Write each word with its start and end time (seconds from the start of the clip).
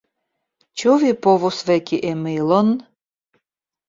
Ĉu 0.81 0.95
vi 1.03 1.11
povus 1.25 1.59
veki 1.67 1.99
Emilon? 2.13 2.73